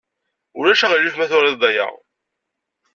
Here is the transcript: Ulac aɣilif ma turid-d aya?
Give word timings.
Ulac 0.59 0.81
aɣilif 0.85 1.15
ma 1.17 1.25
turid-d 1.31 1.61
aya? 1.69 1.87